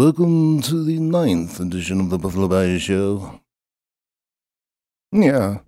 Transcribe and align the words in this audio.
welcome 0.00 0.62
to 0.62 0.82
the 0.82 0.98
ninth 0.98 1.60
edition 1.60 2.00
of 2.00 2.08
the 2.08 2.16
Buffalo 2.16 2.48
Bayou 2.48 2.78
Show. 2.78 3.42
Yeah, 5.12 5.58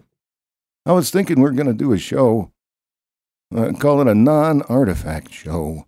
I 0.87 0.93
was 0.93 1.11
thinking 1.11 1.39
we're 1.39 1.51
going 1.51 1.67
to 1.67 1.75
do 1.75 1.93
a 1.93 1.99
show. 1.99 2.51
Uh, 3.55 3.73
call 3.79 4.01
it 4.01 4.09
a 4.09 4.15
non 4.15 4.63
artifact 4.63 5.35
show. 5.35 5.87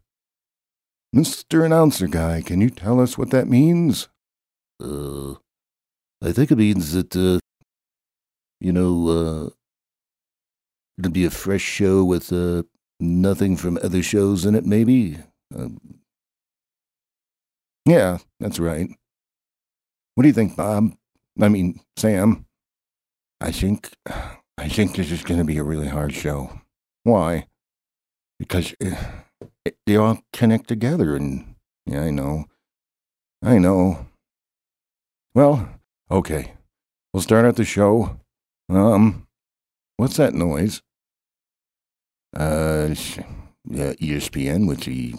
Mr. 1.17 1.65
Announcer 1.65 2.07
Guy, 2.07 2.43
can 2.43 2.61
you 2.61 2.69
tell 2.69 3.01
us 3.01 3.17
what 3.17 3.31
that 3.31 3.49
means? 3.49 4.09
Uh, 4.79 5.37
I 6.23 6.33
think 6.33 6.51
it 6.51 6.59
means 6.59 6.93
that, 6.93 7.17
uh, 7.17 7.39
you 8.61 8.75
know, 8.75 9.09
uh, 9.09 9.51
it'll 10.99 11.13
be 11.13 11.25
a 11.25 11.31
fresh 11.31 11.63
show 11.63 12.05
with, 12.05 12.31
uh, 12.31 12.65
nothing 13.01 13.57
from 13.57 13.79
other 13.83 14.03
shows 14.03 14.45
in 14.45 14.55
it, 14.55 14.67
maybe? 14.67 15.17
Uh, 15.57 15.69
yeah, 17.85 18.19
that's 18.41 18.59
right. 18.59 18.89
What 20.15 20.23
do 20.23 20.29
you 20.29 20.35
think, 20.35 20.57
Bob? 20.57 20.95
I 21.41 21.49
mean, 21.49 21.81
Sam? 21.97 22.47
I 23.41 23.51
think, 23.51 23.91
I 24.57 24.69
think 24.69 24.95
this 24.97 25.11
is 25.11 25.23
going 25.23 25.39
to 25.39 25.45
be 25.45 25.59
a 25.59 25.65
really 25.65 25.89
hard 25.89 26.15
show. 26.15 26.61
Why? 27.03 27.47
Because 28.39 28.75
uh, 28.85 28.95
it, 29.65 29.77
they 29.87 29.97
all 29.97 30.21
connect 30.33 30.69
together, 30.69 31.17
and 31.17 31.55
yeah, 31.87 32.03
I 32.03 32.11
know, 32.11 32.47
I 33.43 33.59
know. 33.59 34.07
Well, 35.35 35.69
okay, 36.11 36.53
we'll 37.13 37.23
start 37.23 37.45
out 37.45 37.57
the 37.57 37.65
show. 37.65 38.21
Um, 38.69 39.27
what's 39.97 40.17
that 40.17 40.35
noise? 40.35 40.81
Uh, 42.35 42.95
yeah, 43.69 43.93
ESPN 43.95 44.67
with 44.67 44.81
the, 44.85 45.15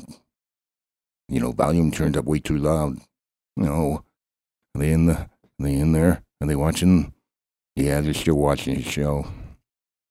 you 1.35 1.41
know, 1.41 1.51
volume 1.51 1.91
turned 1.91 2.15
up 2.15 2.23
way 2.23 2.39
too 2.39 2.57
loud. 2.57 2.97
No, 3.57 4.05
are 4.73 4.79
they 4.79 4.93
in 4.93 5.07
the, 5.07 5.17
are 5.17 5.29
they 5.59 5.73
in 5.73 5.91
there? 5.91 6.23
Are 6.39 6.47
they 6.47 6.55
watching? 6.55 7.13
Yeah, 7.75 7.99
they're 7.99 8.13
still 8.13 8.35
watching 8.35 8.75
the 8.75 8.81
show. 8.81 9.27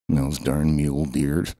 Those 0.06 0.38
darn 0.38 0.76
mule 0.76 1.06
deers. 1.06 1.56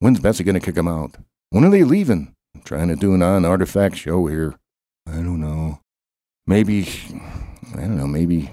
When's 0.00 0.18
Bessie 0.18 0.42
gonna 0.42 0.58
kick 0.58 0.76
'em 0.76 0.88
out? 0.88 1.18
When 1.50 1.64
are 1.64 1.70
they 1.70 1.84
leaving? 1.84 2.34
I'm 2.52 2.62
trying 2.62 2.88
to 2.88 2.96
do 2.96 3.14
an 3.14 3.22
on 3.22 3.44
artifact 3.44 3.94
show 3.94 4.26
here. 4.26 4.58
I 5.06 5.22
don't 5.22 5.40
know. 5.40 5.78
Maybe, 6.48 6.84
I 7.74 7.82
don't 7.82 7.96
know, 7.96 8.08
maybe, 8.08 8.50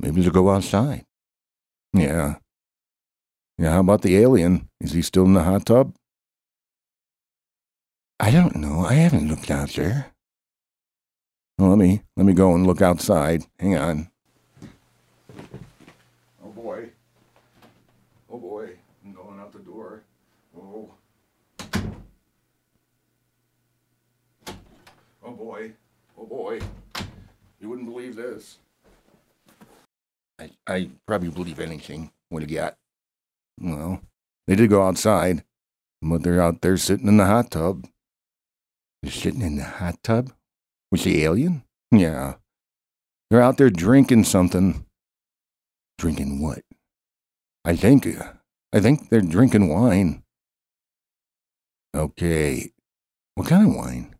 maybe 0.00 0.22
they'll 0.22 0.30
go 0.30 0.48
outside. 0.48 1.04
Yeah. 1.92 2.36
Yeah, 3.58 3.72
how 3.72 3.80
about 3.80 4.00
the 4.00 4.16
alien? 4.16 4.70
Is 4.80 4.92
he 4.92 5.02
still 5.02 5.26
in 5.26 5.34
the 5.34 5.44
hot 5.44 5.66
tub? 5.66 5.94
I 8.18 8.30
don't 8.30 8.56
know. 8.56 8.80
I 8.80 8.94
haven't 8.94 9.28
looked 9.28 9.50
out 9.50 9.70
there. 9.70 10.12
Well, 11.58 11.70
let 11.70 11.78
me 11.78 12.02
let 12.16 12.26
me 12.26 12.32
go 12.32 12.54
and 12.54 12.66
look 12.66 12.82
outside. 12.82 13.44
Hang 13.58 13.76
on. 13.76 14.10
Oh 16.42 16.50
boy. 16.54 16.90
Oh 18.30 18.38
boy. 18.38 18.70
I'm 19.04 19.12
going 19.12 19.38
out 19.38 19.52
the 19.52 19.58
door. 19.60 20.02
Oh. 20.58 20.90
Oh 25.22 25.32
boy. 25.32 25.72
Oh 26.18 26.26
boy. 26.26 26.60
You 27.60 27.68
wouldn't 27.68 27.88
believe 27.88 28.16
this. 28.16 28.58
I 30.38 30.50
I 30.66 30.90
probably 31.06 31.28
believe 31.30 31.60
anything. 31.60 32.10
What 32.28 32.40
do 32.40 32.52
you 32.52 32.60
got? 32.60 32.76
Well, 33.60 34.00
they 34.46 34.56
did 34.56 34.70
go 34.70 34.86
outside, 34.86 35.44
but 36.02 36.22
they're 36.22 36.42
out 36.42 36.60
there 36.62 36.76
sitting 36.76 37.08
in 37.08 37.18
the 37.18 37.26
hot 37.26 37.50
tub. 37.50 37.86
Sitting 39.08 39.42
in 39.42 39.56
the 39.56 39.64
hot 39.64 40.02
tub? 40.02 40.32
Was 40.90 41.04
the 41.04 41.22
alien? 41.22 41.62
Yeah. 41.90 42.34
They're 43.30 43.42
out 43.42 43.56
there 43.56 43.70
drinking 43.70 44.24
something. 44.24 44.84
Drinking 45.98 46.42
what? 46.42 46.62
I 47.64 47.76
think, 47.76 48.06
I 48.72 48.80
think 48.80 49.08
they're 49.08 49.20
drinking 49.20 49.68
wine. 49.68 50.22
Okay. 51.94 52.72
What 53.34 53.48
kind 53.48 53.68
of 53.68 53.74
wine? 53.74 54.14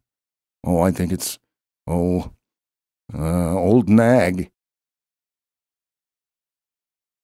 Oh, 0.65 0.81
I 0.81 0.91
think 0.91 1.13
it's, 1.13 1.39
oh, 1.87 2.33
uh, 3.15 3.55
old 3.55 3.89
nag. 3.89 4.51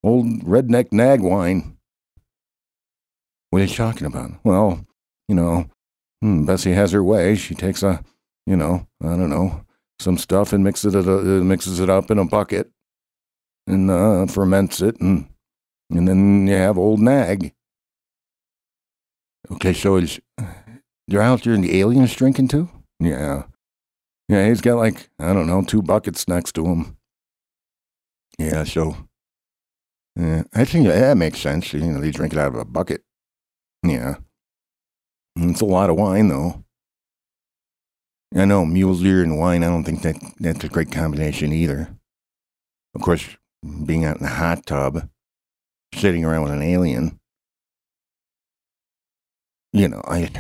Old 0.04 0.26
redneck 0.44 0.92
nag 0.92 1.20
wine. 1.20 1.76
What 3.50 3.62
are 3.62 3.64
you 3.64 3.74
talking 3.74 4.06
about? 4.06 4.32
Well, 4.44 4.86
you 5.28 5.34
know, 5.34 5.68
hmm, 6.22 6.44
Bessie 6.44 6.72
has 6.72 6.92
her 6.92 7.02
way. 7.02 7.34
She 7.34 7.54
takes 7.54 7.82
a, 7.82 8.02
you 8.46 8.56
know, 8.56 8.86
I 9.02 9.16
don't 9.16 9.28
know, 9.28 9.66
some 9.98 10.16
stuff 10.16 10.52
and 10.52 10.64
mixes 10.64 10.94
it, 10.94 11.06
uh, 11.06 11.20
mixes 11.44 11.80
it 11.80 11.90
up 11.90 12.10
in 12.10 12.18
a 12.18 12.24
bucket 12.24 12.70
and 13.66 13.90
uh, 13.90 14.26
ferments 14.26 14.80
it, 14.80 15.00
and 15.00 15.28
and 15.90 16.08
then 16.08 16.46
you 16.46 16.54
have 16.54 16.78
old 16.78 17.00
nag. 17.00 17.52
Okay, 19.50 19.72
so 19.72 19.96
is 19.96 20.20
you're 21.08 21.22
out 21.22 21.42
there 21.42 21.52
and 21.52 21.64
the 21.64 21.80
aliens 21.80 22.14
drinking 22.14 22.48
too? 22.48 22.70
Yeah, 23.00 23.44
yeah. 24.28 24.48
He's 24.48 24.60
got 24.60 24.76
like 24.76 25.10
I 25.18 25.32
don't 25.32 25.46
know 25.46 25.62
two 25.62 25.82
buckets 25.82 26.28
next 26.28 26.52
to 26.52 26.64
him. 26.66 26.96
Yeah, 28.38 28.64
so 28.64 28.96
yeah, 30.16 30.44
I 30.54 30.64
think 30.64 30.86
that 30.86 31.16
makes 31.16 31.40
sense. 31.40 31.72
You 31.72 31.80
know, 31.80 32.00
they 32.00 32.10
drink 32.10 32.32
it 32.32 32.38
out 32.38 32.48
of 32.48 32.56
a 32.56 32.64
bucket. 32.64 33.02
Yeah. 33.82 34.16
It's 35.37 35.60
a 35.60 35.66
lot 35.66 35.91
of 35.91 35.97
wine, 35.97 36.28
though. 36.28 36.65
I 38.34 38.44
know, 38.44 38.65
mule 38.65 38.94
deer 38.94 39.22
and 39.22 39.38
wine, 39.38 39.62
I 39.62 39.69
don't 39.69 39.84
think 39.84 40.03
that 40.03 40.16
that's 40.38 40.65
a 40.65 40.69
great 40.69 40.91
combination 40.91 41.53
either. 41.53 41.94
Of 42.94 43.03
course, 43.03 43.37
being 43.84 44.04
out 44.04 44.16
in 44.16 44.22
the 44.22 44.28
hot 44.28 44.65
tub, 44.66 45.09
sitting 45.94 46.25
around 46.25 46.44
with 46.44 46.53
an 46.53 46.62
alien, 46.62 47.19
you 49.72 49.88
know, 49.88 50.03
I, 50.06 50.31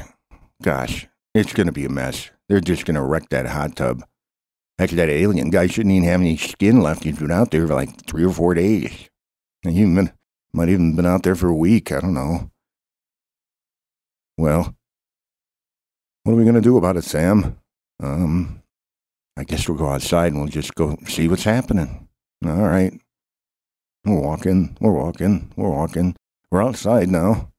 gosh, 0.62 1.06
it's 1.34 1.52
going 1.52 1.66
to 1.66 1.72
be 1.72 1.84
a 1.84 1.90
mess. 1.90 2.30
They're 2.48 2.60
just 2.60 2.84
going 2.84 2.96
to 2.96 3.02
wreck 3.02 3.28
that 3.30 3.46
hot 3.46 3.76
tub. 3.76 4.02
Actually, 4.78 4.96
that 4.96 5.10
alien 5.10 5.50
guy 5.50 5.66
shouldn't 5.66 5.94
even 5.94 6.08
have 6.08 6.20
any 6.20 6.36
skin 6.36 6.80
left. 6.80 7.04
He's 7.04 7.18
been 7.18 7.30
out 7.30 7.50
there 7.50 7.66
for 7.66 7.74
like 7.74 8.06
three 8.06 8.24
or 8.24 8.32
four 8.32 8.54
days. 8.54 9.10
And 9.64 9.74
he 9.74 9.84
might 9.84 10.68
even 10.68 10.96
been 10.96 11.06
out 11.06 11.22
there 11.22 11.34
for 11.34 11.48
a 11.48 11.54
week. 11.54 11.92
I 11.92 12.00
don't 12.00 12.14
know. 12.14 12.50
Well, 14.36 14.74
what 16.24 16.32
are 16.32 16.36
we 16.36 16.44
going 16.44 16.54
to 16.54 16.60
do 16.60 16.76
about 16.76 16.96
it, 16.96 17.04
Sam? 17.04 17.58
Um, 18.02 18.62
I 19.36 19.44
guess 19.44 19.68
we'll 19.68 19.78
go 19.78 19.88
outside 19.88 20.32
and 20.32 20.40
we'll 20.40 20.48
just 20.48 20.74
go 20.74 20.96
see 21.06 21.28
what's 21.28 21.44
happening. 21.44 22.08
All 22.44 22.62
right. 22.62 22.92
We're 24.04 24.20
walking, 24.20 24.76
we're 24.80 24.92
walking, 24.92 25.52
we're 25.56 25.70
walking. 25.70 26.16
We're 26.50 26.62
outside 26.62 27.08
now. 27.08 27.50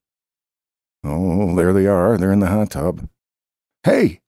Oh, 1.03 1.55
there 1.55 1.73
they 1.73 1.87
are. 1.87 2.17
They're 2.17 2.33
in 2.33 2.41
the 2.41 2.47
hot 2.47 2.71
tub. 2.71 3.07
Hey, 3.83 4.21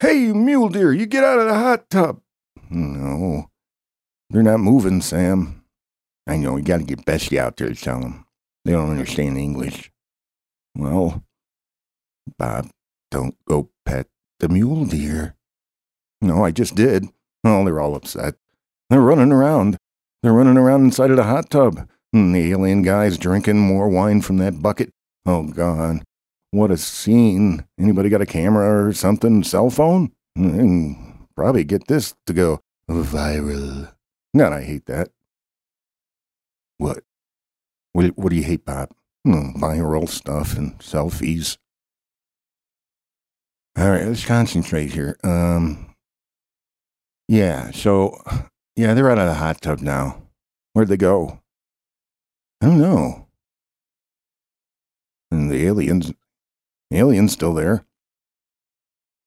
hey, 0.00 0.18
you 0.18 0.34
mule 0.34 0.68
deer, 0.68 0.92
you 0.92 1.06
get 1.06 1.24
out 1.24 1.38
of 1.38 1.46
the 1.46 1.54
hot 1.54 1.90
tub. 1.90 2.20
No, 2.70 3.50
they're 4.30 4.42
not 4.42 4.60
moving, 4.60 5.00
Sam. 5.00 5.64
I 6.26 6.36
know, 6.36 6.56
you 6.56 6.62
got 6.62 6.78
to 6.78 6.84
get 6.84 7.04
Bessie 7.04 7.38
out 7.38 7.56
there 7.56 7.68
to 7.68 7.74
tell 7.74 8.00
them. 8.00 8.26
They 8.64 8.72
don't 8.72 8.90
understand 8.90 9.36
English. 9.38 9.90
Well, 10.76 11.24
Bob, 12.38 12.70
don't 13.10 13.34
go 13.44 13.70
the 14.42 14.48
mule 14.48 14.84
deer. 14.84 15.36
No, 16.20 16.44
I 16.44 16.50
just 16.50 16.74
did. 16.74 17.06
Oh, 17.44 17.64
they're 17.64 17.80
all 17.80 17.94
upset. 17.94 18.34
They're 18.90 19.00
running 19.00 19.32
around. 19.32 19.78
They're 20.22 20.32
running 20.32 20.58
around 20.58 20.84
inside 20.84 21.10
of 21.10 21.16
the 21.16 21.24
hot 21.24 21.48
tub. 21.48 21.88
And 22.12 22.34
the 22.34 22.50
alien 22.50 22.82
guy's 22.82 23.16
drinking 23.16 23.58
more 23.58 23.88
wine 23.88 24.20
from 24.20 24.36
that 24.38 24.60
bucket. 24.60 24.90
Oh, 25.24 25.44
God. 25.44 26.02
What 26.50 26.70
a 26.70 26.76
scene. 26.76 27.64
Anybody 27.80 28.10
got 28.10 28.20
a 28.20 28.26
camera 28.26 28.86
or 28.86 28.92
something? 28.92 29.42
Cell 29.42 29.70
phone? 29.70 30.12
Mm, 30.36 31.26
probably 31.34 31.64
get 31.64 31.86
this 31.86 32.14
to 32.26 32.34
go 32.34 32.60
viral. 32.90 33.92
God, 34.36 34.52
I 34.52 34.62
hate 34.62 34.86
that. 34.86 35.08
What? 36.78 37.04
What, 37.92 38.18
what 38.18 38.30
do 38.30 38.36
you 38.36 38.42
hate, 38.42 38.64
Bob? 38.64 38.90
Hmm, 39.24 39.52
viral 39.52 40.08
stuff 40.08 40.56
and 40.56 40.78
selfies. 40.78 41.56
All 43.76 43.90
right, 43.90 44.06
let's 44.06 44.24
concentrate 44.24 44.92
here. 44.92 45.16
Um, 45.24 45.94
yeah, 47.28 47.70
so, 47.70 48.20
yeah, 48.76 48.94
they're 48.94 49.10
out 49.10 49.18
of 49.18 49.26
the 49.26 49.34
hot 49.34 49.60
tub 49.62 49.80
now. 49.80 50.22
Where'd 50.74 50.88
they 50.88 50.96
go? 50.96 51.40
I 52.60 52.66
don't 52.66 52.80
know. 52.80 53.26
And 55.30 55.50
the 55.50 55.66
aliens, 55.66 56.12
aliens 56.92 57.32
still 57.32 57.54
there. 57.54 57.84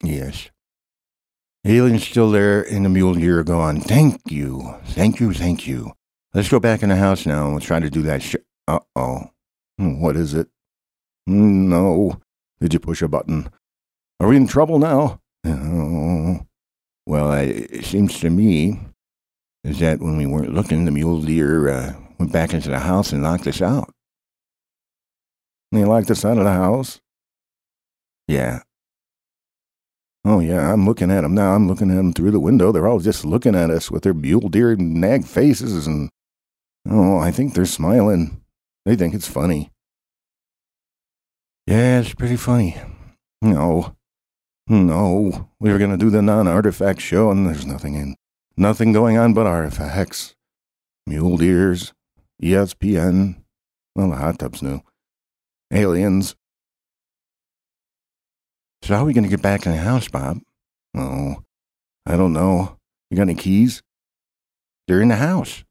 Yes. 0.03 0.49
Aliens 1.65 2.05
still 2.05 2.29
there, 2.29 2.61
and 2.61 2.85
the 2.85 2.89
mule 2.89 3.15
deer 3.15 3.39
are 3.39 3.43
gone. 3.43 3.81
Thank 3.81 4.21
you, 4.29 4.75
thank 4.85 5.19
you, 5.19 5.33
thank 5.33 5.65
you. 5.65 5.93
Let's 6.35 6.49
go 6.49 6.59
back 6.59 6.83
in 6.83 6.89
the 6.89 6.95
house 6.97 7.25
now 7.25 7.45
and 7.45 7.53
we'll 7.53 7.61
try 7.61 7.79
to 7.79 7.89
do 7.89 8.01
that 8.03 8.21
sh- 8.21 8.35
Uh 8.67 8.79
oh. 8.95 9.31
What 9.77 10.15
is 10.15 10.33
it? 10.33 10.47
No. 11.25 12.19
Did 12.59 12.73
you 12.73 12.79
push 12.79 13.01
a 13.01 13.07
button? 13.07 13.49
Are 14.19 14.27
we 14.27 14.37
in 14.37 14.47
trouble 14.47 14.79
now? 14.79 15.19
Oh. 15.45 16.45
Well, 17.05 17.33
it 17.33 17.85
seems 17.85 18.19
to 18.19 18.29
me 18.29 18.79
is 19.63 19.79
that 19.79 19.99
when 19.99 20.17
we 20.17 20.25
weren't 20.25 20.53
looking, 20.53 20.85
the 20.85 20.91
mule 20.91 21.21
deer 21.21 21.69
uh, 21.69 21.93
went 22.17 22.31
back 22.31 22.53
into 22.53 22.69
the 22.69 22.79
house 22.79 23.11
and 23.11 23.23
locked 23.23 23.47
us 23.47 23.61
out. 23.61 23.91
And 25.71 25.81
they 25.81 25.85
locked 25.85 26.11
us 26.11 26.23
out 26.23 26.37
of 26.37 26.43
the 26.43 26.53
house? 26.53 27.01
Yeah. 28.27 28.61
Oh, 30.23 30.39
yeah, 30.39 30.71
I'm 30.71 30.85
looking 30.85 31.11
at 31.11 31.21
them 31.21 31.35
now. 31.35 31.53
I'm 31.53 31.67
looking 31.67 31.91
at 31.91 31.95
them 31.95 32.13
through 32.13 32.31
the 32.31 32.39
window. 32.39 32.71
They're 32.71 32.87
all 32.87 32.99
just 32.99 33.25
looking 33.25 33.53
at 33.53 33.69
us 33.69 33.91
with 33.91 34.03
their 34.03 34.13
mule 34.13 34.49
deer 34.49 34.75
nag 34.75 35.25
faces. 35.25 35.85
And, 35.85 36.09
oh, 36.89 37.19
I 37.19 37.31
think 37.31 37.53
they're 37.53 37.65
smiling. 37.65 38.41
They 38.85 38.95
think 38.95 39.13
it's 39.13 39.27
funny. 39.27 39.71
Yeah, 41.67 41.99
it's 41.99 42.13
pretty 42.13 42.37
funny. 42.37 42.77
No. 43.41 43.95
No. 44.67 45.49
We 45.59 45.71
were 45.71 45.77
going 45.77 45.91
to 45.91 45.97
do 45.97 46.09
the 46.09 46.21
non 46.21 46.47
artifact 46.47 47.01
show, 47.01 47.29
and 47.31 47.47
there's 47.47 47.65
nothing 47.65 47.95
in. 47.95 48.15
Nothing 48.57 48.93
going 48.93 49.17
on 49.17 49.33
but 49.33 49.45
artifacts. 49.45 50.35
Mule 51.05 51.37
deers, 51.37 51.93
ESPN, 52.41 53.43
well, 53.95 54.09
the 54.09 54.15
hot 54.15 54.39
tub's 54.39 54.61
new. 54.61 54.81
Aliens. 55.71 56.35
So 58.81 58.95
how 58.95 59.03
are 59.03 59.05
we 59.05 59.13
going 59.13 59.23
to 59.23 59.29
get 59.29 59.41
back 59.41 59.65
in 59.65 59.71
the 59.71 59.77
house, 59.77 60.07
Bob? 60.07 60.39
Oh, 60.95 61.43
I 62.05 62.17
don't 62.17 62.33
know. 62.33 62.77
You 63.09 63.17
got 63.17 63.23
any 63.23 63.35
keys? 63.35 63.81
They're 64.87 65.01
in 65.01 65.07
the 65.09 65.15
house. 65.15 65.63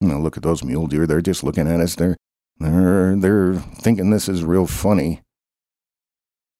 Now 0.00 0.18
look 0.18 0.36
at 0.36 0.42
those 0.42 0.64
mule 0.64 0.86
deer. 0.86 1.06
They're 1.06 1.20
just 1.20 1.44
looking 1.44 1.68
at 1.68 1.80
us. 1.80 1.94
They're 1.94 2.16
they're 2.58 3.16
they're 3.16 3.54
thinking 3.54 4.10
this 4.10 4.28
is 4.28 4.44
real 4.44 4.66
funny. 4.66 5.20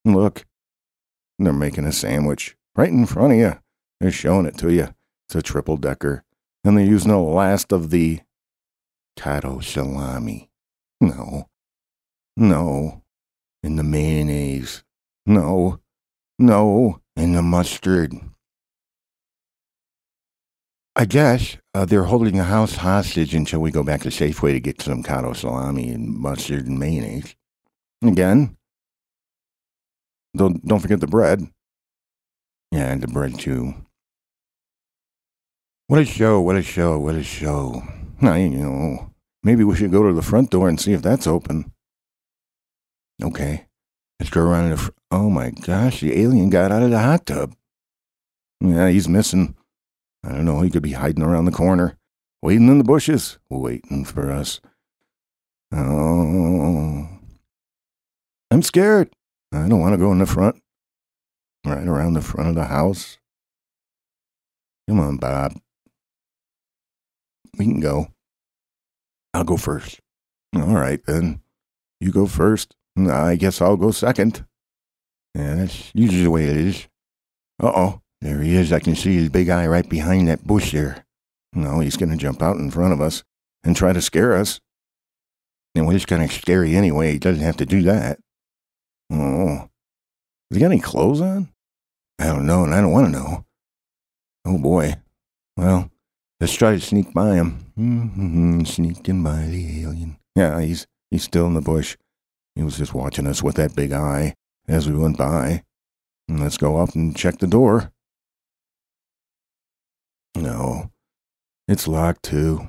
Look, 0.05 0.45
they're 1.47 1.53
making 1.53 1.85
a 1.85 1.93
sandwich 1.93 2.57
right 2.77 2.89
in 2.89 3.07
front 3.07 3.33
of 3.33 3.39
you. 3.39 3.59
They're 4.01 4.11
showing 4.11 4.47
it 4.47 4.57
to 4.59 4.73
you. 4.73 4.89
It's 5.27 5.35
a 5.35 5.43
triple 5.43 5.77
decker, 5.77 6.25
and 6.65 6.77
they're 6.77 6.85
using 6.85 7.11
the 7.11 7.19
last 7.19 7.73
of 7.73 7.91
the 7.91 8.21
cotto 9.19 9.63
salami. 9.63 10.51
No, 11.01 11.49
no, 12.37 13.03
in 13.63 13.77
the 13.77 13.83
mayonnaise. 13.83 14.83
No, 15.27 15.81
no, 16.39 17.01
in 17.17 17.33
the 17.33 17.43
mustard. 17.43 18.15
I 20.97 21.05
guess 21.05 21.57
uh, 21.73 21.85
they're 21.85 22.05
holding 22.05 22.37
the 22.37 22.45
house 22.45 22.77
hostage 22.77 23.35
until 23.35 23.61
we 23.61 23.71
go 23.71 23.83
back 23.83 24.03
to 24.03 24.09
Safeway 24.09 24.53
to 24.53 24.61
get 24.61 24.83
some 24.83 25.03
cotto 25.03 25.35
salami 25.35 25.91
and 25.91 26.09
mustard 26.09 26.67
and 26.67 26.79
mayonnaise. 26.79 27.37
Again, 28.03 28.57
don't 30.37 30.65
don't 30.67 30.81
forget 30.81 31.01
the 31.01 31.07
bread. 31.07 31.49
Yeah, 32.71 32.93
and 32.93 33.03
the 33.03 33.09
bread 33.09 33.39
too. 33.39 33.75
What 35.89 36.01
a 36.01 36.05
show! 36.05 36.41
What 36.41 36.57
a 36.57 36.63
show! 36.63 36.99
What 36.99 37.17
a 37.17 37.23
show! 37.23 37.83
I 38.23 38.39
you 38.39 38.51
know 38.51 39.13
maybe 39.43 39.65
we 39.65 39.75
should 39.77 39.91
go 39.91 40.07
to 40.07 40.13
the 40.13 40.23
front 40.23 40.51
door 40.51 40.69
and 40.69 40.81
see 40.81 40.93
if 40.93 41.03
that's 41.03 41.27
open. 41.27 41.73
Okay, 43.23 43.67
let's 44.19 44.31
go 44.31 44.43
around 44.43 44.71
the. 44.71 44.77
Fr- 44.77 44.91
oh 45.11 45.29
my 45.31 45.51
gosh! 45.51 46.01
The 46.01 46.19
alien 46.21 46.51
got 46.51 46.71
out 46.71 46.83
of 46.83 46.91
the 46.91 46.99
hot 47.01 47.27
tub. 47.27 47.55
Yeah, 48.61 48.89
he's 48.89 49.09
missing. 49.09 49.57
I 50.23 50.33
don't 50.33 50.45
know. 50.45 50.61
He 50.61 50.71
could 50.71 50.83
be 50.83 50.93
hiding 50.93 51.23
around 51.23 51.47
the 51.47 51.53
corner, 51.53 51.97
waiting 52.43 52.69
in 52.69 52.79
the 52.79 52.85
bushes, 52.85 53.39
waiting 53.49 54.05
for 54.05 54.31
us. 54.31 54.61
Oh, 55.73 57.09
I'm 58.51 58.63
scared. 58.63 59.15
I 59.53 59.69
don't 59.69 59.81
want 59.81 59.95
to 59.95 59.99
go 59.99 60.13
in 60.13 60.19
the 60.19 60.27
front. 60.27 60.63
Right 61.65 61.87
around 61.87 62.15
the 62.15 62.23
front 62.23 62.49
of 62.49 62.55
the 62.55 62.65
house. 62.65 63.19
Come 64.89 65.01
on, 65.01 65.17
Bob. 65.19 65.55
We 67.59 67.67
can 67.67 67.81
go. 67.81 68.09
I'll 69.35 69.45
go 69.45 69.57
first. 69.57 70.01
All 70.57 70.75
right, 70.75 71.05
then. 71.05 71.41
You 72.01 72.13
go 72.13 72.27
first. 72.27 72.75
I 72.99 73.37
guess 73.37 73.61
I'll 73.61 73.77
go 73.77 73.91
second. 73.91 74.47
Yeah, 75.35 75.55
that's 75.57 75.91
usually 75.95 76.25
the 76.25 76.31
way 76.31 76.45
it 76.45 76.57
is. 76.57 76.89
Uh 77.63 77.73
oh. 77.75 78.03
There 78.21 78.43
he 78.43 78.55
is. 78.55 78.73
I 78.73 78.81
can 78.81 78.95
see 78.95 79.15
his 79.15 79.31
big 79.31 79.49
eye 79.49 79.67
right 79.67 79.89
behind 79.89 80.29
that 80.29 80.47
bush 80.47 80.73
there. 80.73 81.07
No, 81.55 81.81
he's 81.81 81.97
going 81.97 82.11
to 82.11 82.19
jump 82.19 82.43
out 82.43 82.57
in 82.57 82.71
front 82.71 82.93
of 82.93 83.01
us 83.01 83.25
and 83.65 83.75
try 83.75 83.93
to 83.93 84.03
scare 84.03 84.35
us. 84.35 84.61
And 85.75 85.87
we're 85.87 85.95
just 85.95 86.07
kind 86.07 86.23
of 86.23 86.31
scary 86.31 86.77
anyway. 86.77 87.13
He 87.13 87.19
doesn't 87.19 87.43
have 87.43 87.57
to 87.57 87.67
do 87.67 87.83
that. 87.83 88.19
Oh. 89.11 89.69
Has 90.51 90.57
he 90.57 90.61
got 90.61 90.73
any 90.73 90.81
clothes 90.81 91.21
on? 91.21 91.49
I 92.19 92.27
don't 92.27 92.47
know, 92.47 92.65
and 92.65 92.75
I 92.75 92.81
don't 92.81 92.93
want 92.93 93.07
to 93.07 93.13
know. 93.13 93.45
Oh 94.45 94.59
boy. 94.59 94.97
Well, 95.57 95.91
let's 96.41 96.55
try 96.55 96.73
to 96.73 96.81
sneak 96.81 97.13
by 97.13 97.35
him. 97.35 97.73
Mm-hmm, 97.79 98.65
sneaking 98.65 99.23
by 99.23 99.47
the 99.47 99.83
alien. 99.83 100.19
Yeah, 100.35 100.61
he's 100.61 100.87
he's 101.11 101.25
still 101.25 101.47
in 101.47 101.55
the 101.55 101.61
bush. 101.61 101.97
He 102.55 102.63
was 102.63 102.79
just 102.79 102.95
watching 102.95 103.27
us 103.27 103.43
with 103.43 103.57
that 103.57 103.75
big 103.75 103.93
eye 103.93 104.35
as 104.69 104.89
we 104.89 104.97
went 104.97 105.19
by. 105.19 105.65
Let's 106.29 106.57
go 106.57 106.77
up 106.77 106.95
and 106.95 107.17
check 107.17 107.39
the 107.39 107.47
door. 107.47 107.93
No. 110.37 110.91
It's 111.67 111.89
locked 111.89 112.25
too. 112.25 112.69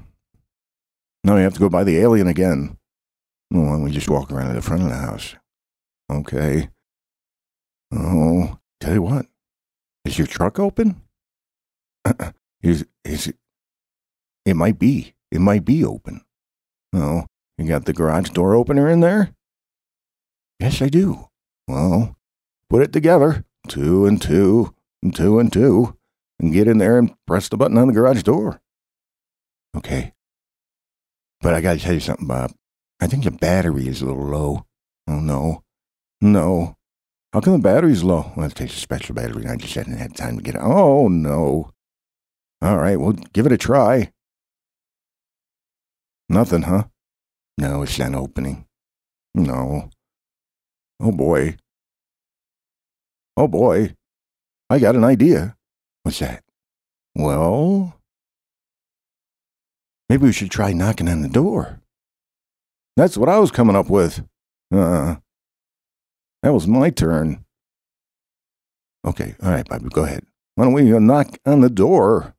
Now 1.23 1.35
we 1.35 1.41
have 1.41 1.53
to 1.53 1.59
go 1.59 1.69
by 1.69 1.83
the 1.83 1.97
alien 1.97 2.27
again. 2.27 2.77
Why 3.49 3.59
don't 3.59 3.83
we 3.83 3.91
just 3.91 4.09
walk 4.09 4.31
around 4.31 4.49
to 4.49 4.53
the 4.53 4.61
front 4.61 4.83
of 4.83 4.89
the 4.89 4.95
house? 4.95 5.35
Okay. 6.11 6.69
Oh, 7.93 8.59
tell 8.81 8.93
you 8.93 9.01
what. 9.01 9.27
Is 10.03 10.17
your 10.17 10.27
truck 10.27 10.59
open? 10.59 11.01
is 12.61 12.85
is 13.05 13.27
it? 13.27 13.37
It 14.45 14.55
might 14.55 14.77
be. 14.77 15.13
It 15.31 15.39
might 15.39 15.63
be 15.63 15.85
open. 15.85 16.21
Oh, 16.93 17.25
you 17.57 17.65
got 17.65 17.85
the 17.85 17.93
garage 17.93 18.29
door 18.29 18.55
opener 18.55 18.89
in 18.89 18.99
there? 18.99 19.33
Yes, 20.59 20.81
I 20.81 20.89
do. 20.89 21.29
Well, 21.67 22.17
put 22.69 22.81
it 22.81 22.91
together. 22.91 23.45
Two 23.67 24.05
and 24.05 24.21
two 24.21 24.75
and 25.01 25.15
two 25.15 25.39
and 25.39 25.53
two 25.53 25.95
and 26.39 26.51
get 26.51 26.67
in 26.67 26.79
there 26.79 26.97
and 26.97 27.15
press 27.25 27.47
the 27.47 27.55
button 27.55 27.77
on 27.77 27.87
the 27.87 27.93
garage 27.93 28.23
door. 28.23 28.59
Okay. 29.77 30.13
But 31.39 31.53
I 31.53 31.61
got 31.61 31.73
to 31.73 31.79
tell 31.79 31.93
you 31.93 31.99
something, 31.99 32.27
Bob. 32.27 32.51
I 32.99 33.07
think 33.07 33.23
the 33.23 33.31
battery 33.31 33.87
is 33.87 34.01
a 34.01 34.05
little 34.05 34.25
low. 34.27 34.65
Oh, 35.07 35.19
no. 35.19 35.63
No. 36.21 36.77
How 37.33 37.39
come 37.39 37.53
the 37.53 37.59
battery's 37.59 38.03
low? 38.03 38.31
Well, 38.35 38.47
it 38.47 38.55
takes 38.55 38.75
a 38.75 38.79
special 38.79 39.15
battery, 39.15 39.47
I 39.47 39.55
just 39.55 39.73
hadn't 39.73 39.97
had 39.97 40.15
time 40.15 40.37
to 40.37 40.43
get 40.43 40.55
it. 40.55 40.61
Oh, 40.61 41.07
no. 41.07 41.71
All 42.61 42.77
right, 42.77 42.99
well, 42.99 43.13
give 43.33 43.45
it 43.45 43.51
a 43.51 43.57
try. 43.57 44.11
Nothing, 46.29 46.63
huh? 46.63 46.83
No, 47.57 47.81
it's 47.81 47.97
not 47.97 48.15
opening. 48.15 48.65
No. 49.33 49.89
Oh, 50.99 51.11
boy. 51.11 51.57
Oh, 53.35 53.47
boy. 53.47 53.95
I 54.69 54.79
got 54.79 54.95
an 54.95 55.03
idea. 55.03 55.55
What's 56.03 56.19
that? 56.19 56.43
Well, 57.15 57.95
maybe 60.09 60.23
we 60.25 60.31
should 60.33 60.51
try 60.51 60.73
knocking 60.73 61.09
on 61.09 61.21
the 61.21 61.29
door. 61.29 61.81
That's 62.95 63.17
what 63.17 63.29
I 63.29 63.39
was 63.39 63.51
coming 63.51 63.75
up 63.75 63.89
with. 63.89 64.23
Uh, 64.73 65.15
that 66.43 66.53
was 66.53 66.67
my 66.67 66.89
turn. 66.89 67.45
Okay, 69.05 69.35
all 69.41 69.51
right, 69.51 69.67
Bobby, 69.67 69.89
go 69.89 70.03
ahead. 70.03 70.25
Why 70.55 70.65
don't 70.65 70.73
we 70.73 70.93
uh, 70.93 70.99
knock 70.99 71.37
on 71.45 71.61
the 71.61 71.69
door? 71.69 72.35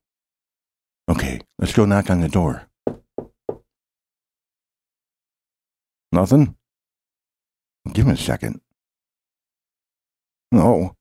Okay, 1.08 1.40
let's 1.58 1.72
go 1.72 1.84
knock 1.84 2.10
on 2.10 2.20
the 2.20 2.28
door. 2.28 2.68
Nothing? 6.12 6.56
Give 7.92 8.06
me 8.06 8.12
a 8.12 8.16
second. 8.16 8.60
No. 10.52 10.94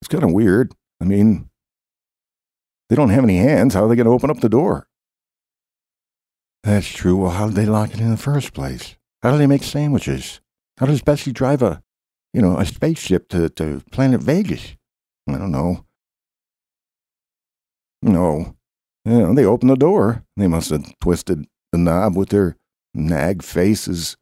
It's 0.00 0.08
kind 0.08 0.22
of 0.22 0.32
weird. 0.32 0.74
I 1.00 1.04
mean, 1.04 1.48
they 2.88 2.96
don't 2.96 3.08
have 3.08 3.24
any 3.24 3.38
hands. 3.38 3.74
How 3.74 3.84
are 3.84 3.88
they 3.88 3.96
going 3.96 4.06
to 4.06 4.12
open 4.12 4.30
up 4.30 4.40
the 4.40 4.48
door? 4.48 4.86
That's 6.62 6.88
true. 6.88 7.16
Well, 7.16 7.32
how 7.32 7.46
did 7.46 7.56
they 7.56 7.66
lock 7.66 7.94
it 7.94 8.00
in 8.00 8.10
the 8.10 8.16
first 8.16 8.52
place? 8.52 8.96
How 9.22 9.32
do 9.32 9.38
they 9.38 9.46
make 9.46 9.62
sandwiches? 9.64 10.40
How 10.78 10.86
does 10.86 11.02
Bessie 11.02 11.32
drive 11.32 11.62
a, 11.62 11.82
you 12.32 12.40
know, 12.40 12.58
a 12.58 12.66
spaceship 12.66 13.28
to, 13.30 13.48
to 13.50 13.82
planet 13.90 14.20
Vegas? 14.20 14.76
I 15.28 15.38
don't 15.38 15.52
know. 15.52 15.84
No. 18.02 18.56
You 19.04 19.18
know, 19.18 19.34
they 19.34 19.44
opened 19.44 19.70
the 19.70 19.76
door. 19.76 20.24
They 20.36 20.48
must 20.48 20.70
have 20.70 20.98
twisted 21.00 21.46
the 21.70 21.78
knob 21.78 22.16
with 22.16 22.30
their 22.30 22.56
nag 22.94 23.42
faces. 23.42 24.16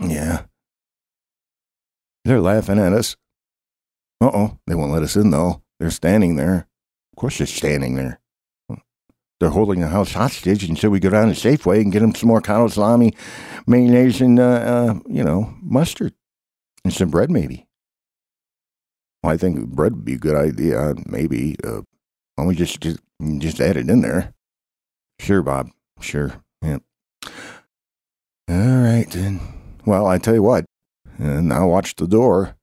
Yeah. 0.00 0.42
They're 2.24 2.40
laughing 2.40 2.78
at 2.78 2.92
us. 2.92 3.16
Uh 4.20 4.30
oh, 4.32 4.58
they 4.66 4.74
won't 4.74 4.92
let 4.92 5.02
us 5.02 5.16
in 5.16 5.30
though. 5.30 5.62
They're 5.80 5.90
standing 5.90 6.36
there. 6.36 6.68
Of 7.12 7.16
course, 7.16 7.38
they're 7.38 7.46
standing 7.46 7.96
there. 7.96 8.20
They're 9.40 9.50
holding 9.50 9.80
the 9.80 9.88
house 9.88 10.12
hostage 10.12 10.62
until 10.62 10.90
we 10.90 11.00
go 11.00 11.10
down 11.10 11.26
to 11.26 11.34
Safeway 11.34 11.80
and 11.80 11.90
get 11.90 11.98
them 11.98 12.14
some 12.14 12.28
more 12.28 12.40
cotto 12.40 12.70
salami, 12.70 13.12
mayonnaise, 13.66 14.20
and, 14.20 14.38
uh, 14.38 14.42
uh, 14.44 14.94
you 15.08 15.24
know, 15.24 15.52
mustard. 15.60 16.14
And 16.84 16.92
some 16.92 17.10
bread, 17.10 17.30
maybe. 17.30 17.66
Well, 19.22 19.32
I 19.32 19.36
think 19.36 19.68
bread 19.68 19.94
would 19.94 20.04
be 20.04 20.14
a 20.14 20.18
good 20.18 20.36
idea. 20.36 20.94
Maybe. 21.06 21.56
Uh, 21.62 21.82
why 22.34 22.44
don't 22.44 22.48
we 22.48 22.54
just, 22.54 22.80
just 22.80 23.00
just 23.38 23.60
add 23.60 23.76
it 23.76 23.88
in 23.88 24.00
there? 24.00 24.34
Sure, 25.20 25.42
Bob. 25.42 25.70
Sure. 26.00 26.42
Yep. 26.62 26.82
All 28.48 28.56
right 28.56 29.06
then. 29.10 29.40
Well, 29.86 30.06
I 30.06 30.18
tell 30.18 30.34
you 30.34 30.42
what. 30.42 30.64
And 31.18 31.48
now 31.48 31.68
watch 31.68 31.94
the 31.94 32.08
door. 32.08 32.56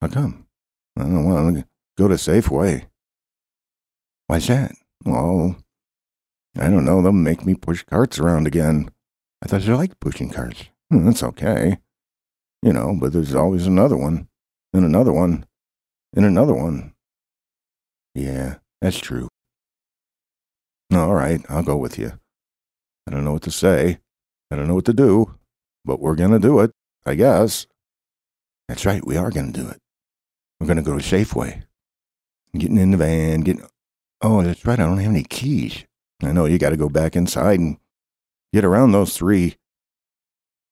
How 0.00 0.08
come? 0.08 0.46
I 0.96 1.02
don't 1.02 1.24
want 1.24 1.56
to 1.56 1.64
go 1.96 2.08
to 2.08 2.14
Safeway. 2.14 2.86
Why's 4.26 4.46
that? 4.48 4.72
Well, 5.04 5.56
I 6.58 6.68
don't 6.68 6.84
know. 6.84 7.00
They'll 7.02 7.12
make 7.12 7.46
me 7.46 7.54
push 7.54 7.84
carts 7.84 8.18
around 8.18 8.46
again. 8.46 8.90
I 9.42 9.46
thought 9.46 9.62
you 9.62 9.76
liked 9.76 10.00
pushing 10.00 10.30
carts. 10.30 10.64
Hmm, 10.90 11.06
that's 11.06 11.22
okay. 11.22 11.78
You 12.62 12.72
know, 12.72 12.96
but 13.00 13.12
there's 13.12 13.34
always 13.34 13.66
another 13.66 13.96
one, 13.96 14.28
and 14.72 14.84
another 14.84 15.12
one, 15.12 15.46
and 16.14 16.26
another 16.26 16.54
one. 16.54 16.94
Yeah, 18.14 18.56
that's 18.80 18.98
true. 18.98 19.28
All 20.92 21.14
right, 21.14 21.40
I'll 21.48 21.62
go 21.62 21.76
with 21.76 21.98
you. 21.98 22.18
I 23.06 23.12
don't 23.12 23.24
know 23.24 23.32
what 23.32 23.42
to 23.42 23.50
say. 23.50 24.00
I 24.50 24.56
don't 24.56 24.68
know 24.68 24.74
what 24.74 24.84
to 24.86 24.92
do, 24.92 25.36
but 25.84 26.00
we're 26.00 26.16
going 26.16 26.32
to 26.32 26.38
do 26.38 26.60
it, 26.60 26.72
I 27.06 27.14
guess. 27.14 27.66
That's 28.68 28.84
right, 28.84 29.06
we 29.06 29.16
are 29.16 29.30
going 29.30 29.52
to 29.52 29.60
do 29.60 29.68
it. 29.68 29.78
We're 30.58 30.66
going 30.66 30.76
to 30.76 30.82
go 30.82 30.98
to 30.98 31.02
Safeway. 31.02 31.62
Getting 32.56 32.78
in 32.78 32.90
the 32.90 32.96
van, 32.96 33.40
getting. 33.40 33.66
Oh, 34.20 34.42
that's 34.42 34.66
right, 34.66 34.78
I 34.78 34.84
don't 34.84 34.98
have 34.98 35.10
any 35.10 35.22
keys. 35.22 35.84
I 36.22 36.32
know 36.32 36.44
you 36.44 36.58
got 36.58 36.70
to 36.70 36.76
go 36.76 36.88
back 36.88 37.16
inside 37.16 37.58
and 37.58 37.78
get 38.52 38.64
around 38.64 38.92
those 38.92 39.16
three. 39.16 39.56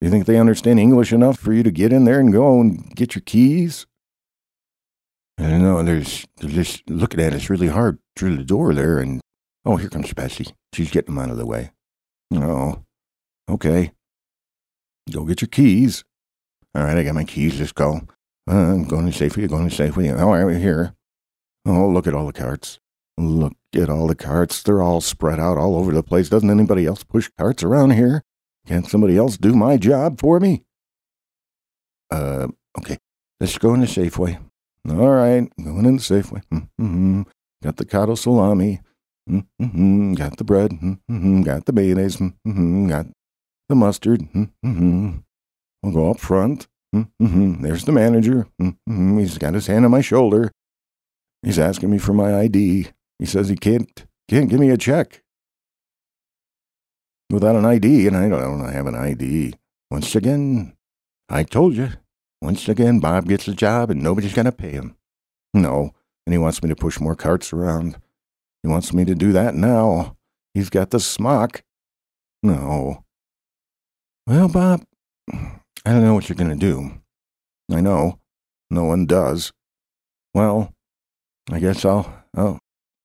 You 0.00 0.10
think 0.10 0.26
they 0.26 0.38
understand 0.38 0.78
English 0.78 1.12
enough 1.12 1.38
for 1.38 1.52
you 1.52 1.62
to 1.62 1.70
get 1.70 1.92
in 1.92 2.04
there 2.04 2.20
and 2.20 2.32
go 2.32 2.60
and 2.60 2.94
get 2.94 3.14
your 3.14 3.22
keys? 3.22 3.86
I 5.38 5.50
don't 5.50 5.62
know. 5.62 5.82
There's, 5.82 6.26
they're 6.36 6.50
just 6.50 6.88
looking 6.88 7.20
at 7.20 7.32
us 7.32 7.50
really 7.50 7.68
hard 7.68 7.98
through 8.16 8.36
the 8.36 8.44
door 8.44 8.74
there, 8.74 8.98
and 8.98 9.20
oh, 9.64 9.76
here 9.76 9.88
comes 9.88 10.12
Bessie. 10.12 10.54
She's 10.72 10.90
getting 10.90 11.14
them 11.14 11.22
out 11.22 11.30
of 11.30 11.36
the 11.36 11.46
way. 11.46 11.72
Oh, 12.32 12.84
okay. 13.48 13.92
Go 15.10 15.24
get 15.24 15.40
your 15.40 15.48
keys. 15.48 16.04
All 16.74 16.84
right, 16.84 16.98
I 16.98 17.02
got 17.02 17.14
my 17.14 17.24
keys. 17.24 17.58
Let's 17.58 17.72
go. 17.72 18.02
Uh, 18.48 18.54
I'm 18.54 18.84
going 18.84 19.10
to 19.10 19.12
Safeway. 19.12 19.48
Going 19.48 19.68
to 19.68 19.74
Safeway. 19.74 20.16
All 20.20 20.30
right, 20.30 20.44
we're 20.44 20.58
here. 20.58 20.94
Oh, 21.66 21.88
look 21.88 22.06
at 22.06 22.14
all 22.14 22.26
the 22.26 22.32
carts. 22.32 22.78
Look 23.16 23.54
at 23.74 23.90
all 23.90 24.06
the 24.06 24.14
carts. 24.14 24.62
They're 24.62 24.82
all 24.82 25.00
spread 25.00 25.40
out 25.40 25.58
all 25.58 25.76
over 25.76 25.92
the 25.92 26.02
place. 26.02 26.28
Doesn't 26.28 26.50
anybody 26.50 26.86
else 26.86 27.02
push 27.02 27.30
carts 27.36 27.62
around 27.62 27.92
here? 27.92 28.22
Can't 28.68 28.86
somebody 28.86 29.16
else 29.16 29.38
do 29.38 29.54
my 29.54 29.78
job 29.78 30.20
for 30.20 30.38
me? 30.38 30.62
Uh, 32.10 32.48
okay. 32.78 32.98
Let's 33.40 33.56
go 33.56 33.72
in 33.72 33.80
into 33.82 34.00
Safeway. 34.00 34.38
All 34.90 35.10
right, 35.10 35.50
going 35.62 35.86
in 35.86 35.96
the 35.96 36.02
Safeway. 36.02 36.42
Mm-hmm. 36.52 37.22
Got 37.62 37.76
the 37.76 37.86
cotto 37.86 38.16
salami. 38.16 38.80
Mm-hmm. 39.28 40.14
Got 40.14 40.36
the 40.36 40.44
bread. 40.44 40.72
Mm-hmm. 40.72 41.42
Got 41.42 41.64
the 41.64 41.72
mayonnaise. 41.72 42.16
Mm-hmm. 42.16 42.88
Got 42.88 43.06
the 43.70 43.74
mustard. 43.74 44.20
Mm-hmm. 44.32 45.18
We'll 45.82 45.92
go 45.92 46.10
up 46.10 46.20
front. 46.20 46.66
Mm-hmm. 46.94 47.62
There's 47.62 47.84
the 47.84 47.92
manager. 47.92 48.48
Mm-hmm. 48.60 49.18
He's 49.18 49.38
got 49.38 49.54
his 49.54 49.66
hand 49.66 49.86
on 49.86 49.90
my 49.90 50.00
shoulder. 50.02 50.52
He's 51.42 51.58
asking 51.58 51.90
me 51.90 51.98
for 51.98 52.12
my 52.12 52.38
ID. 52.38 52.88
He 53.18 53.26
says 53.26 53.48
he 53.48 53.56
can't 53.56 54.06
can't 54.28 54.50
give 54.50 54.60
me 54.60 54.70
a 54.70 54.76
check 54.76 55.22
without 57.30 57.56
an 57.56 57.64
ID, 57.64 58.06
and 58.06 58.16
I 58.16 58.28
don't 58.28 58.72
have 58.72 58.86
an 58.86 58.94
ID. 58.94 59.54
Once 59.90 60.14
again, 60.14 60.76
I 61.28 61.42
told 61.42 61.74
you. 61.76 61.90
Once 62.40 62.68
again, 62.68 63.00
Bob 63.00 63.28
gets 63.28 63.48
a 63.48 63.54
job 63.54 63.90
and 63.90 64.02
nobody's 64.02 64.32
going 64.32 64.46
to 64.46 64.52
pay 64.52 64.70
him. 64.70 64.96
No, 65.52 65.92
and 66.26 66.32
he 66.32 66.38
wants 66.38 66.62
me 66.62 66.68
to 66.68 66.76
push 66.76 67.00
more 67.00 67.16
carts 67.16 67.52
around. 67.52 67.98
He 68.62 68.68
wants 68.68 68.92
me 68.92 69.04
to 69.04 69.14
do 69.14 69.32
that 69.32 69.54
now. 69.54 70.16
He's 70.54 70.70
got 70.70 70.90
the 70.90 71.00
smock. 71.00 71.62
No. 72.42 73.04
Well, 74.26 74.48
Bob, 74.48 74.84
I 75.32 75.60
don't 75.84 76.04
know 76.04 76.14
what 76.14 76.28
you're 76.28 76.36
going 76.36 76.50
to 76.50 76.56
do. 76.56 77.00
I 77.72 77.80
know. 77.80 78.18
No 78.70 78.84
one 78.84 79.06
does. 79.06 79.52
Well, 80.34 80.72
I 81.50 81.58
guess 81.58 81.84
I'll, 81.84 82.24
I'll 82.36 82.60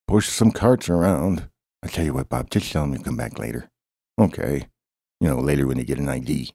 push 0.07 0.27
some 0.27 0.51
carts 0.51 0.89
around. 0.89 1.49
I'll 1.81 1.89
tell 1.89 2.05
you 2.05 2.13
what, 2.13 2.29
Bob, 2.29 2.49
just 2.49 2.71
tell 2.71 2.83
him 2.83 2.93
to 2.93 3.03
come 3.03 3.15
back 3.15 3.39
later. 3.39 3.69
Okay. 4.20 4.67
You 5.20 5.27
know, 5.27 5.39
later 5.39 5.67
when 5.67 5.77
you 5.77 5.84
get 5.84 6.00
an 6.00 6.10
ID. 6.10 6.53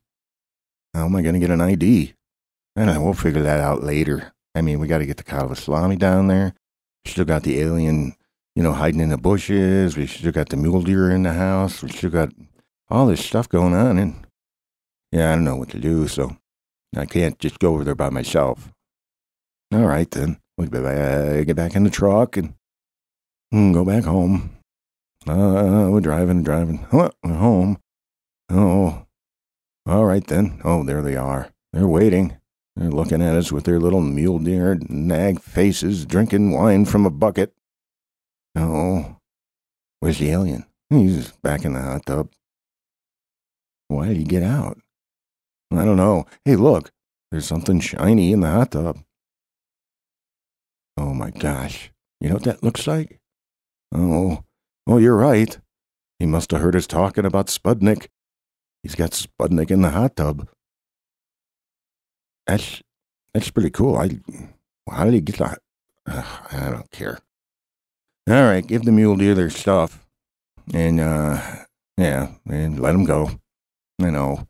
How 0.95 1.07
am 1.07 1.17
I 1.17 1.23
going 1.23 1.35
to 1.35 1.41
get 1.41 1.51
an 1.51 1.61
ID? 1.61 2.15
I 2.77 2.85
don't 2.85 2.95
know. 2.95 3.03
We'll 3.03 3.15
figure 3.15 3.43
that 3.43 3.61
out 3.61 3.83
later. 3.83 4.33
I 4.55 4.63
mean, 4.63 4.79
we 4.79 4.87
got 4.87 4.99
to 4.99 5.07
get 5.07 5.17
the 5.17 5.25
Kava 5.25 5.57
salami 5.57 5.97
down 5.97 6.29
there. 6.29 6.55
Still 7.07 7.25
got 7.25 7.43
the 7.43 7.61
alien, 7.61 8.15
you 8.55 8.63
know, 8.63 8.73
hiding 8.73 9.01
in 9.01 9.11
the 9.11 9.19
bushes. 9.19 9.97
We 9.97 10.07
still 10.07 10.33
got 10.33 10.49
the 10.49 10.57
mule 10.57 10.83
deer 10.83 11.11
in 11.11 11.23
the 11.23 11.33
house. 11.33 11.83
We 11.83 11.91
still 11.91 12.11
got 12.11 12.33
all 12.89 13.07
this 13.07 13.25
stuff 13.25 13.49
going 13.49 13.75
on. 13.75 13.99
And 13.99 14.27
yeah, 15.13 15.33
I 15.33 15.35
don't 15.35 15.45
know 15.45 15.57
what 15.57 15.71
to 15.71 15.79
do. 15.79 16.09
So 16.09 16.37
I 16.97 17.07
can't 17.07 17.39
just 17.39 17.59
go 17.59 17.75
over 17.75 17.85
there 17.85 17.95
by 17.95 18.11
myself. 18.11 18.73
All 19.73 19.87
right, 19.87 20.11
then. 20.11 20.39
We'll 20.57 20.67
get 20.69 21.55
back 21.55 21.77
in 21.77 21.85
the 21.85 21.91
truck 21.91 22.37
and 22.37 22.55
Mm, 23.53 23.73
go 23.73 23.83
back 23.83 24.05
home. 24.05 24.58
Uh, 25.27 25.89
we're 25.91 26.01
driving, 26.01 26.43
driving. 26.43 26.87
Huh, 26.91 27.11
we're 27.23 27.35
home. 27.35 27.79
Oh, 28.51 29.07
all 29.87 30.05
right 30.05 30.27
then. 30.27 30.61
Oh, 30.65 30.85
there 30.85 31.03
they 31.03 31.17
are. 31.17 31.51
They're 31.73 31.89
waiting. 31.89 32.37
They're 32.77 32.91
looking 32.91 33.21
at 33.21 33.35
us 33.35 33.51
with 33.51 33.65
their 33.65 33.81
little 33.81 34.01
mule 34.01 34.39
deer 34.39 34.79
nag 34.89 35.41
faces, 35.41 36.07
drinking 36.07 36.53
wine 36.53 36.85
from 36.85 37.05
a 37.05 37.11
bucket. 37.11 37.53
Oh, 38.55 39.17
where's 40.01 40.19
the 40.19 40.31
alien? 40.31 40.65
He's 40.91 41.33
back 41.33 41.65
in 41.65 41.75
the 41.75 41.83
hot 41.83 42.07
tub. 42.07 42.31
Why 43.89 44.09
did 44.09 44.17
he 44.19 44.25
get 44.25 44.43
out? 44.43 44.79
I 45.71 45.85
don't 45.85 45.97
know. 45.97 46.27
Hey, 46.45 46.57
look, 46.57 46.91
there's 47.31 47.47
something 47.47 47.81
shiny 47.81 48.33
in 48.33 48.41
the 48.41 48.51
hot 48.51 48.71
tub. 48.73 48.99
Oh 50.97 51.13
my 51.13 51.31
gosh. 51.31 51.91
You 52.21 52.29
know 52.29 52.35
what 52.35 52.45
that 52.45 52.63
looks 52.63 52.87
like? 52.87 53.21
Oh, 53.95 54.45
oh, 54.89 54.99
you're 54.99 55.17
right. 55.17 55.59
He 56.19 56.27
must 56.27 56.51
have 56.51 56.61
heard 56.61 56.75
us 56.75 56.87
talking 56.87 57.25
about 57.25 57.47
Spudnik. 57.47 58.09
He's 58.83 58.95
got 58.95 59.11
Spudnik 59.13 59.71
in 59.71 59.83
the 59.83 59.91
hot 59.91 60.17
tub. 60.17 60.49
That's 62.47 62.83
that's 63.35 63.51
pretty 63.51 63.71
cool. 63.71 63.97
I 63.97 64.19
how 64.91 65.05
did 65.05 65.15
he 65.15 65.21
get 65.21 65.37
that? 65.37 65.61
I 66.07 66.71
don't 66.71 66.91
care. 66.91 67.19
All 68.29 68.43
right, 68.43 68.67
give 68.67 68.85
the 68.85 68.93
mule 68.93 69.17
deer 69.17 69.35
their 69.35 69.51
stuff, 69.51 70.07
and 70.75 71.01
uh, 71.01 71.41
yeah, 71.97 72.33
and 72.49 72.81
let 72.81 72.93
them 72.93 73.05
go. 73.05 73.31
You 73.99 74.11
know, 74.11 74.49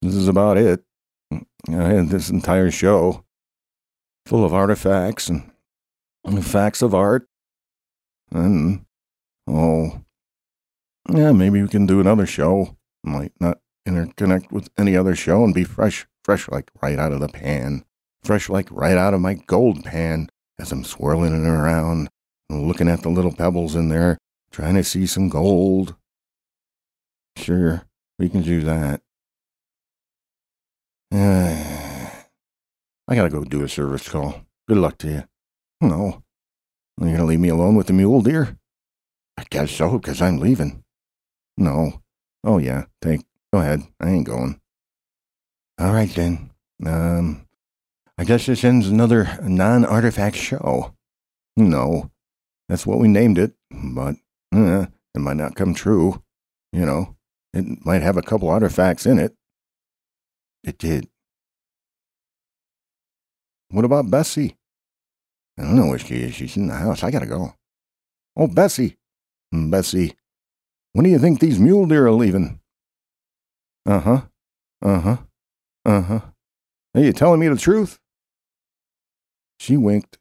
this 0.00 0.14
is 0.14 0.28
about 0.28 0.58
it. 0.58 0.82
I 1.32 2.00
this 2.02 2.30
entire 2.30 2.70
show 2.70 3.24
full 4.26 4.44
of 4.44 4.54
artifacts 4.54 5.28
and 5.28 5.44
facts 6.44 6.82
of 6.82 6.94
art 6.94 7.28
and, 8.30 8.84
oh, 9.46 10.02
yeah, 11.12 11.32
maybe 11.32 11.62
we 11.62 11.68
can 11.68 11.86
do 11.86 12.00
another 12.00 12.26
show. 12.26 12.76
Might 13.04 13.32
not 13.40 13.58
interconnect 13.86 14.52
with 14.52 14.70
any 14.78 14.96
other 14.96 15.14
show 15.14 15.44
and 15.44 15.54
be 15.54 15.64
fresh, 15.64 16.06
fresh 16.24 16.48
like 16.48 16.70
right 16.80 16.98
out 16.98 17.12
of 17.12 17.20
the 17.20 17.28
pan. 17.28 17.84
Fresh 18.22 18.48
like 18.48 18.68
right 18.70 18.96
out 18.96 19.14
of 19.14 19.20
my 19.20 19.34
gold 19.34 19.84
pan 19.84 20.28
as 20.58 20.70
I'm 20.70 20.84
swirling 20.84 21.34
it 21.34 21.48
around 21.48 22.08
and 22.48 22.68
looking 22.68 22.88
at 22.88 23.02
the 23.02 23.08
little 23.08 23.34
pebbles 23.34 23.74
in 23.74 23.88
there, 23.88 24.18
trying 24.52 24.74
to 24.74 24.84
see 24.84 25.06
some 25.06 25.28
gold. 25.28 25.96
Sure, 27.36 27.86
we 28.18 28.28
can 28.28 28.42
do 28.42 28.60
that. 28.60 29.00
I 33.08 33.14
gotta 33.14 33.30
go 33.30 33.44
do 33.44 33.64
a 33.64 33.68
service 33.68 34.08
call. 34.08 34.46
Good 34.68 34.78
luck 34.78 34.98
to 34.98 35.08
you. 35.10 35.24
No, 35.80 36.22
You're 37.00 37.16
to 37.16 37.24
leave 37.24 37.40
me 37.40 37.48
alone 37.48 37.74
with 37.74 37.88
the 37.88 37.92
mule 37.92 38.22
deer? 38.22 38.56
I 39.36 39.44
guess 39.50 39.70
so, 39.70 39.98
because 39.98 40.20
I'm 40.20 40.38
leaving. 40.38 40.84
No. 41.56 42.02
Oh, 42.44 42.58
yeah. 42.58 42.86
Take. 43.00 43.22
Go 43.52 43.60
ahead. 43.60 43.82
I 44.00 44.10
ain't 44.10 44.26
going. 44.26 44.60
All 45.78 45.92
right, 45.92 46.10
then. 46.10 46.50
Um, 46.84 47.46
I 48.18 48.24
guess 48.24 48.46
this 48.46 48.64
ends 48.64 48.88
another 48.88 49.38
non 49.42 49.84
artifact 49.84 50.36
show. 50.36 50.94
No. 51.56 52.10
That's 52.68 52.86
what 52.86 52.98
we 52.98 53.08
named 53.08 53.38
it, 53.38 53.52
but 53.70 54.16
uh, 54.54 54.86
it 55.14 55.18
might 55.18 55.36
not 55.36 55.56
come 55.56 55.74
true. 55.74 56.22
You 56.72 56.86
know, 56.86 57.16
it 57.52 57.84
might 57.84 58.02
have 58.02 58.16
a 58.16 58.22
couple 58.22 58.48
artifacts 58.48 59.04
in 59.04 59.18
it. 59.18 59.34
It 60.64 60.78
did. 60.78 61.08
What 63.68 63.84
about 63.84 64.10
Bessie? 64.10 64.56
I 65.58 65.62
don't 65.62 65.76
know 65.76 65.86
where 65.86 65.98
she 65.98 66.22
is. 66.22 66.34
She's 66.34 66.56
in 66.56 66.68
the 66.68 66.74
house. 66.74 67.02
I 67.02 67.10
gotta 67.10 67.26
go. 67.26 67.54
Oh, 68.36 68.46
Bessie. 68.46 68.96
Hmm, 69.52 69.70
Bessie. 69.70 70.14
When 70.94 71.04
do 71.04 71.10
you 71.10 71.18
think 71.18 71.38
these 71.40 71.60
mule 71.60 71.86
deer 71.86 72.06
are 72.06 72.12
leaving? 72.12 72.58
Uh 73.86 74.00
huh. 74.00 74.20
Uh 74.80 75.00
huh. 75.00 75.16
Uh 75.84 76.02
huh. 76.02 76.20
Are 76.94 77.00
you 77.00 77.12
telling 77.12 77.40
me 77.40 77.48
the 77.48 77.56
truth? 77.56 77.98
She 79.58 79.76
winked. 79.76 80.18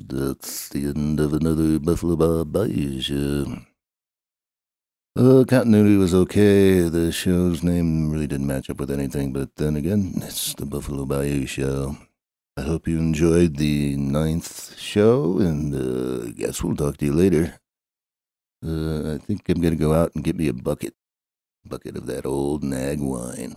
That's 0.00 0.68
the 0.68 0.86
end 0.86 1.18
of 1.20 1.32
another 1.32 1.78
Buffalo 1.78 2.16
Bob 2.16 2.52
Bayou 2.52 3.00
show. 3.00 3.58
Uh, 5.16 5.44
continuity 5.44 5.96
was 5.96 6.14
okay. 6.14 6.82
The 6.88 7.10
show's 7.10 7.64
name 7.64 8.10
really 8.10 8.28
didn't 8.28 8.46
match 8.46 8.70
up 8.70 8.78
with 8.78 8.90
anything, 8.90 9.32
but 9.32 9.56
then 9.56 9.74
again, 9.74 10.12
it's 10.22 10.54
the 10.54 10.66
Buffalo 10.66 11.04
Bayou 11.04 11.46
show. 11.46 11.96
I 12.58 12.62
hope 12.62 12.88
you 12.88 12.98
enjoyed 12.98 13.54
the 13.54 13.94
ninth 13.94 14.76
show, 14.76 15.38
and 15.38 15.70
uh, 15.72 16.26
I 16.26 16.30
guess 16.32 16.60
we'll 16.60 16.74
talk 16.74 16.96
to 16.96 17.06
you 17.06 17.12
later. 17.12 17.54
Uh, 18.66 19.14
I 19.14 19.18
think 19.18 19.48
I'm 19.48 19.60
gonna 19.62 19.76
go 19.76 19.94
out 19.94 20.10
and 20.16 20.24
get 20.24 20.34
me 20.34 20.48
a 20.48 20.52
bucket, 20.52 20.94
bucket 21.64 21.96
of 21.96 22.06
that 22.06 22.26
old 22.26 22.64
nag 22.64 22.98
wine. 22.98 23.54